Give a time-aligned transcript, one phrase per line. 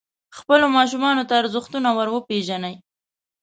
[0.37, 2.75] خپلو ماشومانو ته ارزښتونه وروپېژنئ.